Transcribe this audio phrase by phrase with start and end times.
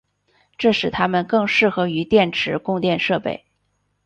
[0.57, 3.45] 这使它们更适合于电池供电设备。